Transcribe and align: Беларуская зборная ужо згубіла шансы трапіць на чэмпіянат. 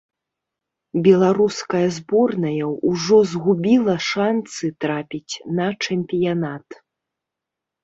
Беларуская 1.07 1.81
зборная 1.97 2.67
ужо 2.93 3.19
згубіла 3.33 3.95
шансы 4.09 4.73
трапіць 4.87 5.33
на 5.61 5.67
чэмпіянат. 5.83 6.67